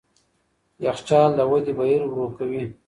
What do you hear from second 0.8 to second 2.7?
یخچال د ودې بهیر ورو کوي.